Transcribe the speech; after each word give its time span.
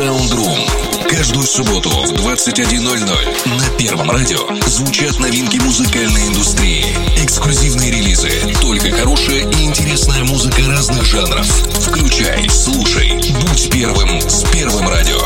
Soundroom. 0.00 1.10
Каждую 1.10 1.46
субботу 1.46 1.90
в 1.90 2.12
21.00 2.12 3.58
на 3.58 3.68
Первом 3.76 4.10
радио 4.10 4.38
звучат 4.66 5.18
новинки 5.18 5.58
музыкальной 5.58 6.28
индустрии. 6.28 6.86
Эксклюзивные 7.22 7.90
релизы, 7.90 8.30
только 8.62 8.90
хорошая 8.92 9.40
и 9.40 9.64
интересная 9.64 10.24
музыка 10.24 10.62
разных 10.68 11.04
жанров. 11.04 11.46
Включай, 11.46 12.48
слушай, 12.48 13.12
будь 13.42 13.70
первым 13.70 14.22
с 14.22 14.42
Первым 14.50 14.88
радио. 14.88 15.20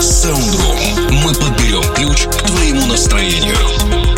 Soundroom. 0.00 1.12
Мы 1.22 1.32
подберем 1.34 1.84
ключ 1.94 2.26
к 2.26 2.42
твоему 2.42 2.86
настроению. 2.86 4.17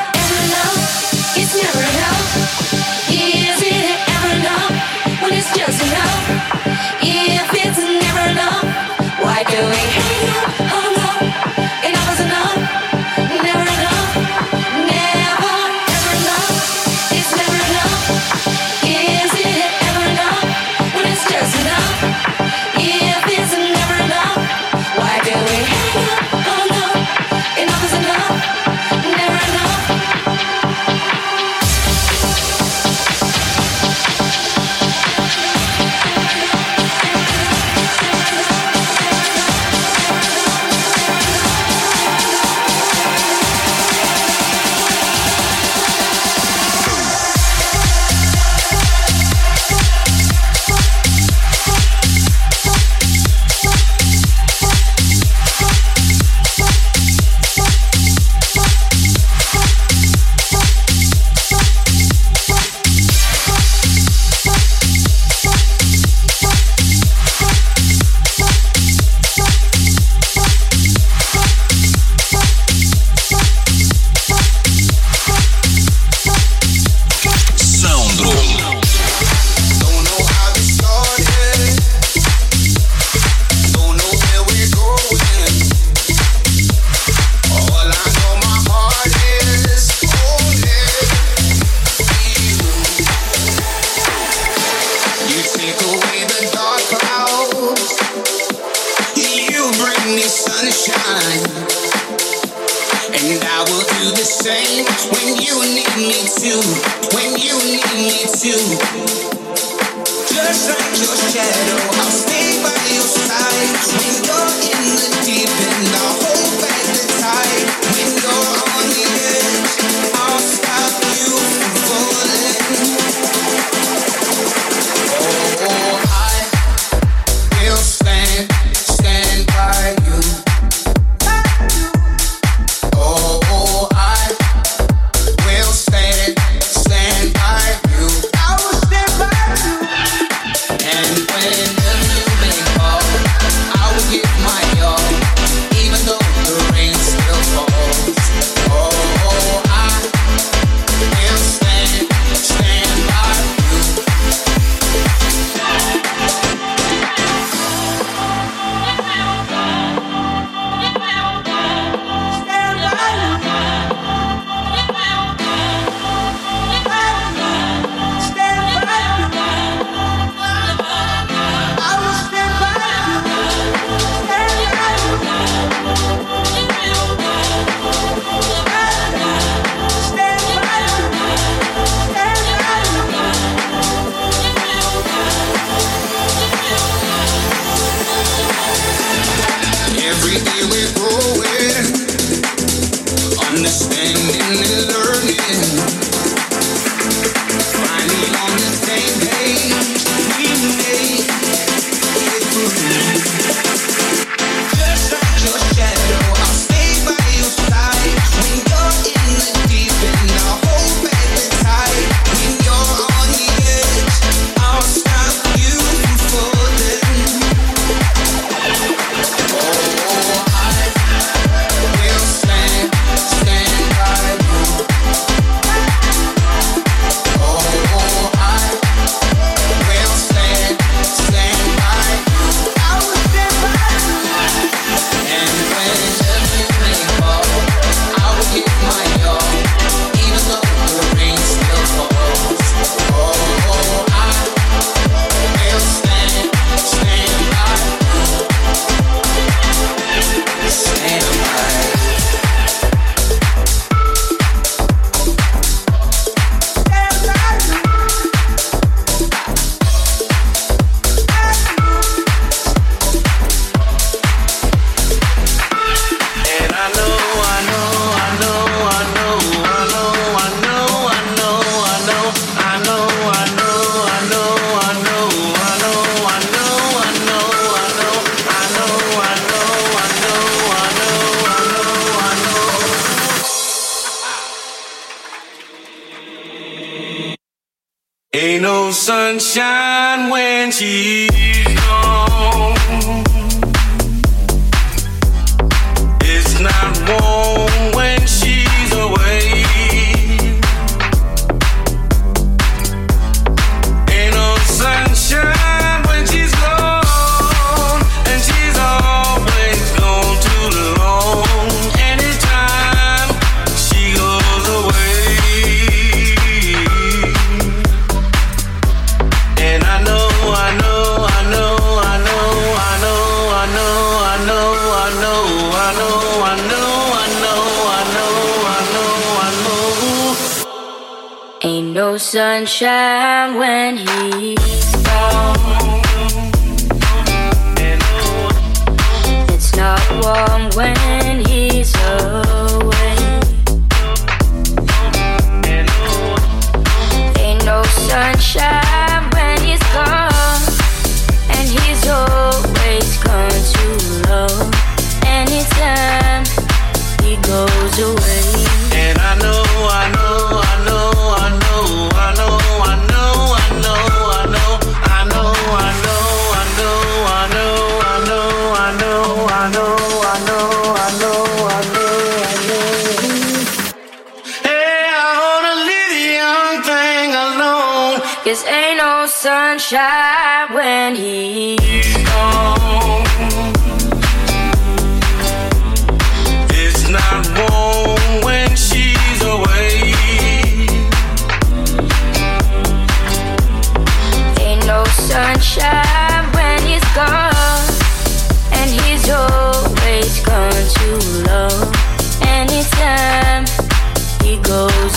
sunshine 332.51 333.55
when 333.55 333.95
he's 333.95 334.60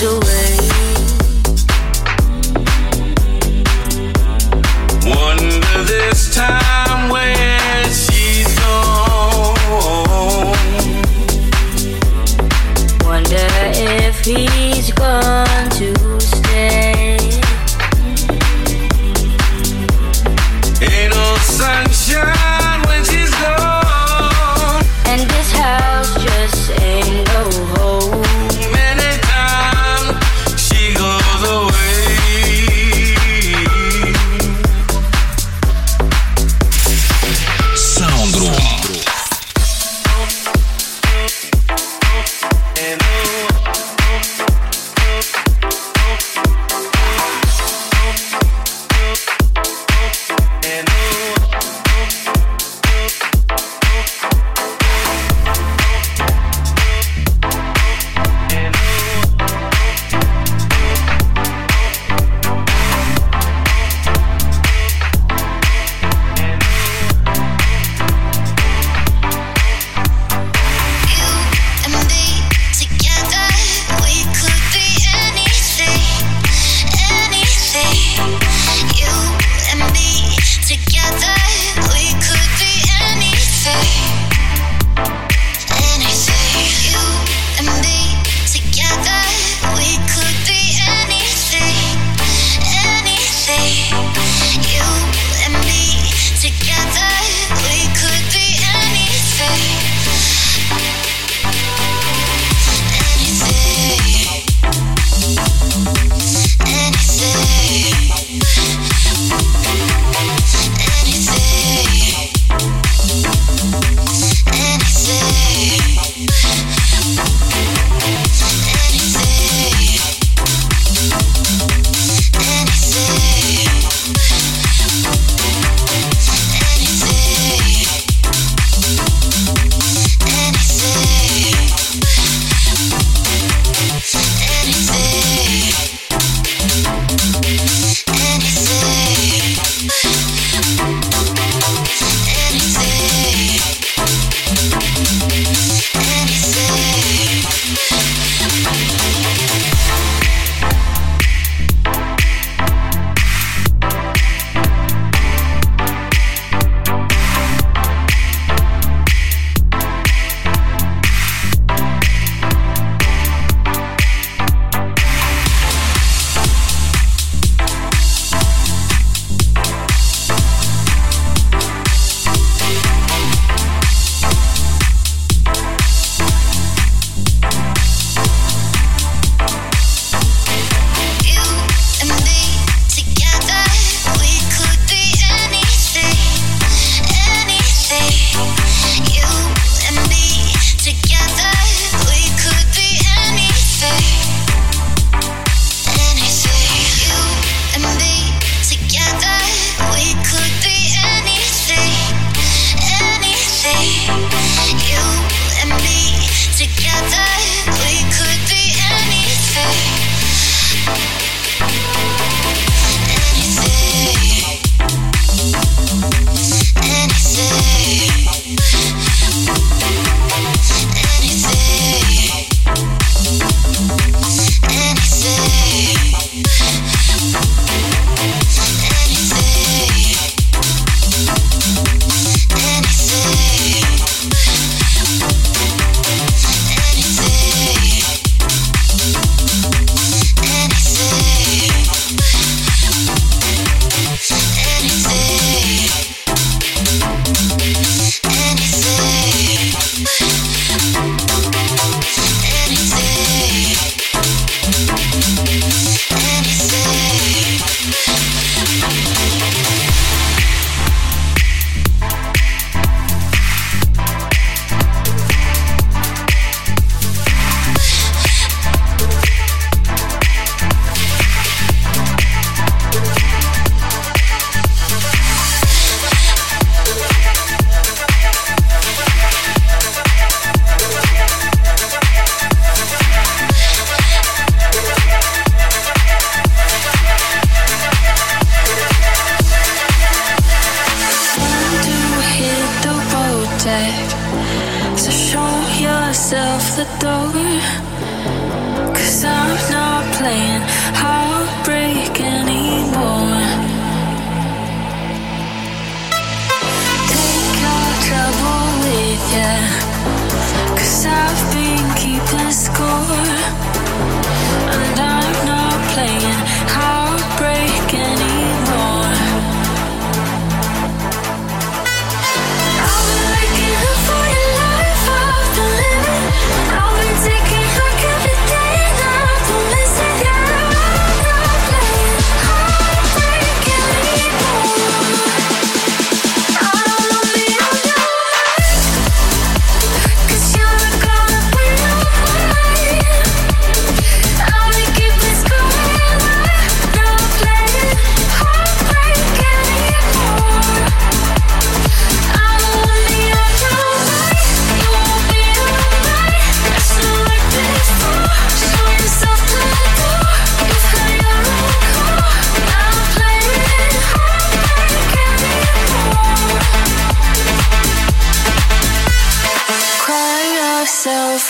do 0.05 0.19
it. 0.19 0.34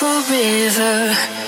Yourself 0.04 1.43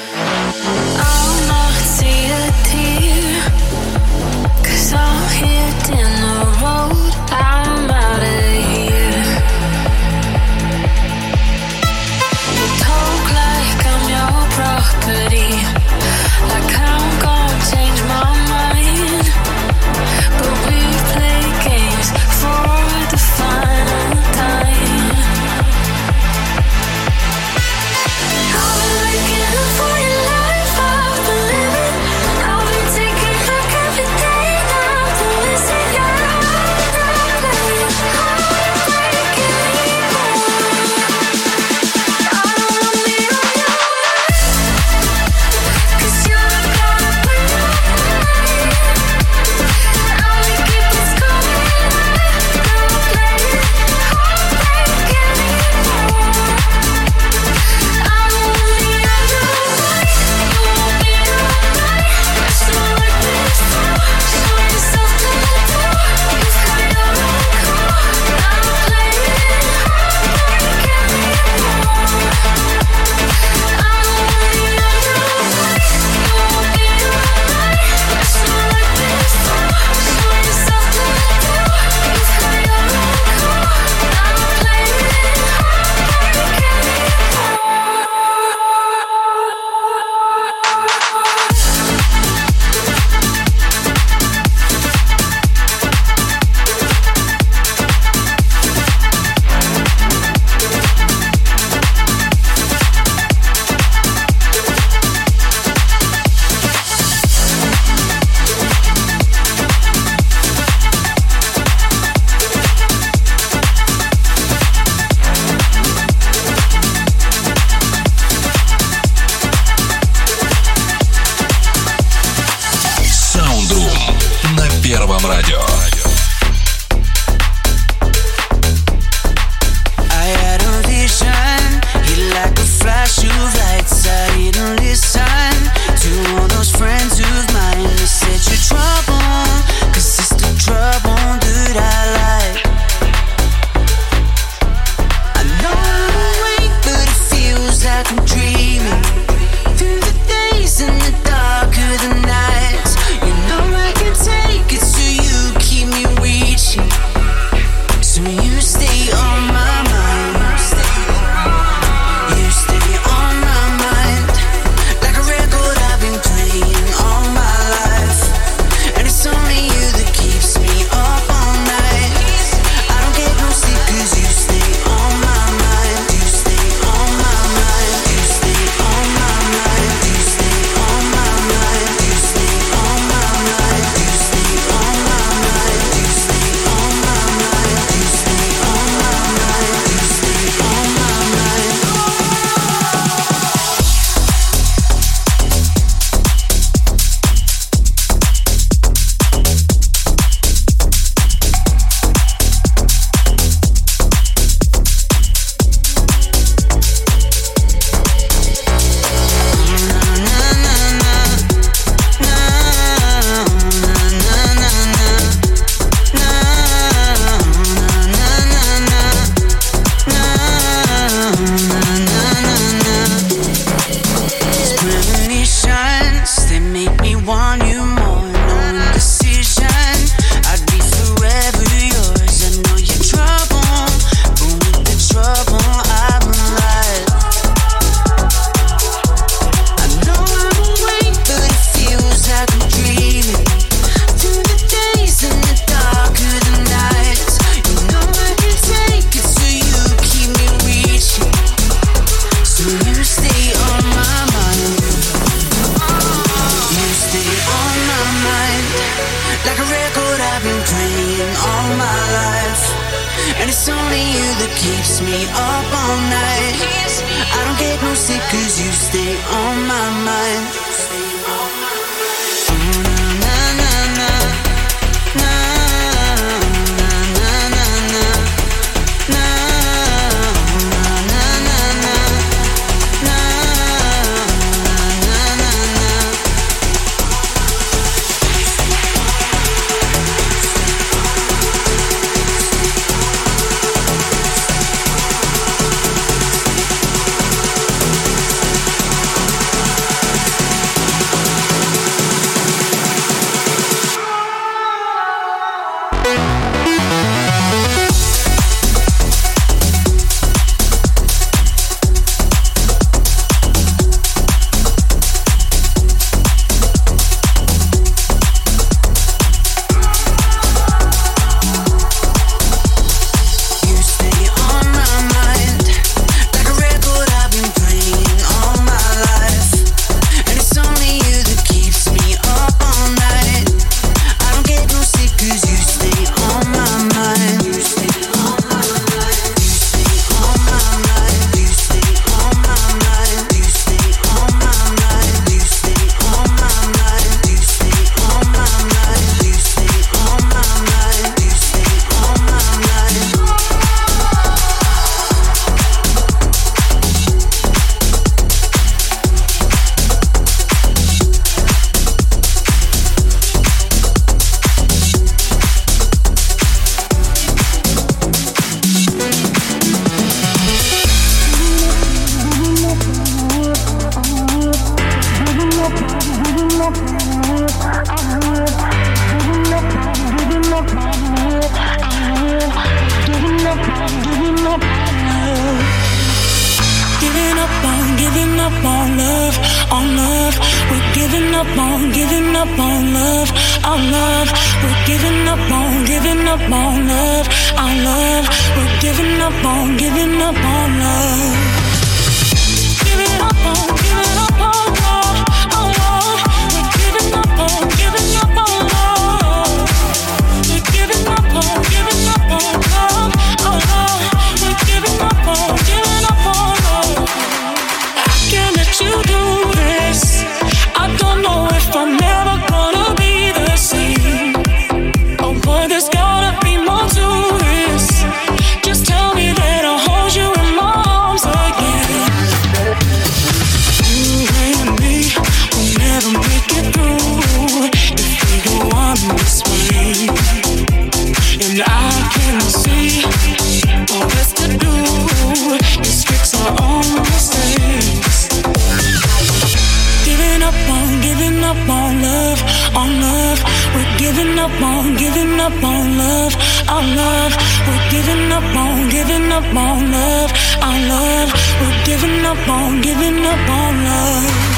our 456.77 456.83
love. 456.83 457.33
We're 457.67 457.91
giving 457.91 458.33
up 458.33 458.45
on, 458.55 458.89
giving 458.91 459.33
up 459.33 459.49
on 459.67 459.91
love. 459.91 460.31
Our 460.61 460.79
love. 460.93 461.31
We're 461.61 461.85
giving 461.85 462.25
up 462.25 462.49
on, 462.49 462.83
giving 462.83 463.25
up 463.25 463.49
on 463.49 463.85
love. 463.85 464.56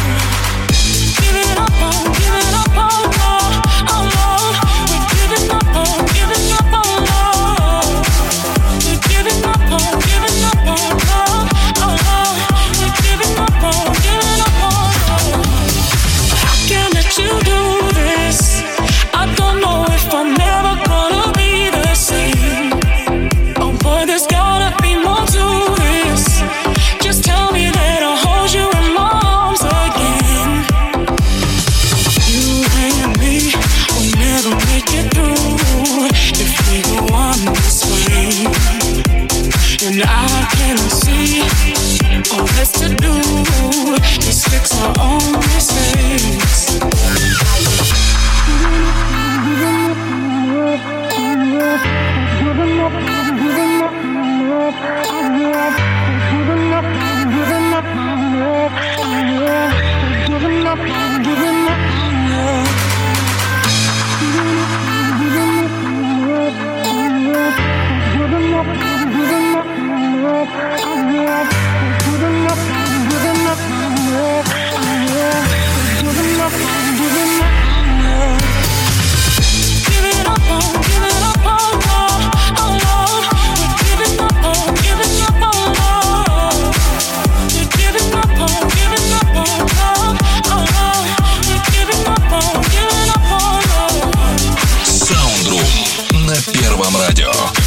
Вам 96.78 96.96
радио. 96.96 97.57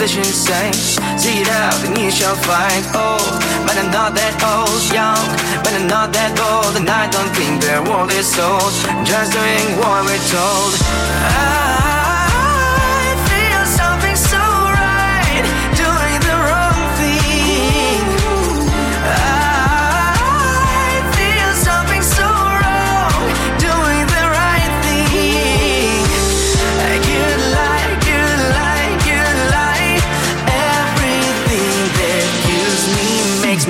Vision 0.00 0.24
saying, 0.24 0.72
See 1.20 1.42
it 1.42 1.48
out 1.48 1.76
and 1.84 1.98
you 1.98 2.10
shall 2.10 2.34
find 2.36 2.84
old. 2.96 3.36
But 3.66 3.76
I'm 3.76 3.90
not 3.92 4.14
that 4.16 4.34
old, 4.40 4.80
young, 4.88 5.28
but 5.62 5.72
I'm 5.76 5.86
not 5.86 6.08
that 6.16 6.32
old, 6.40 6.74
and 6.80 6.88
I 6.88 7.04
don't 7.12 7.32
think 7.36 7.60
the 7.60 7.84
world 7.84 8.10
is 8.12 8.26
sold. 8.26 8.72
Just 9.04 9.32
doing 9.36 9.66
what 9.76 10.00
we're 10.08 10.24
told. 10.32 10.72
I 11.36 11.69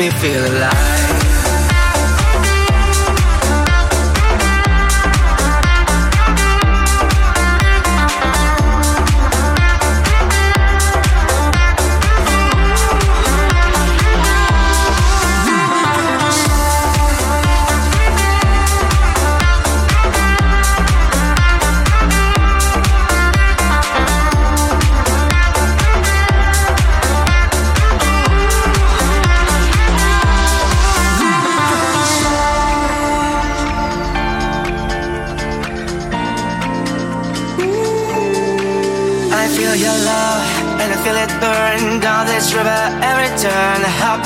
me 0.01 0.09
feel 0.12 0.46
alive. 0.46 0.89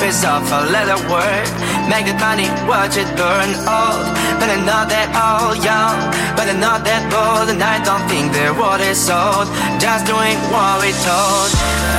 Is 0.05 0.23
a 0.25 0.61
little 0.69 1.01
word. 1.09 1.49
Make 1.89 2.07
it 2.07 2.19
money, 2.21 2.49
watch 2.69 2.97
it 2.97 3.09
burn 3.17 3.51
old. 3.65 4.07
But 4.39 4.49
I'm 4.53 4.65
not 4.67 4.89
that 4.93 5.09
old, 5.17 5.65
young, 5.65 5.97
but 6.37 6.47
I'm 6.49 6.61
not 6.61 6.85
that 6.85 7.09
bold, 7.11 7.49
and 7.49 7.63
I 7.63 7.83
don't 7.85 8.05
think 8.09 8.33
the 8.33 8.53
world 8.59 8.81
is 8.81 8.99
sold. 8.99 9.49
Just 9.81 10.07
doing 10.07 10.37
what 10.53 10.83
we 10.83 10.93
told. 11.05 11.51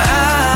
I 0.06 0.55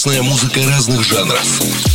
интересная 0.00 0.22
музыка 0.22 0.60
разных 0.66 1.04
жанров. 1.04 1.89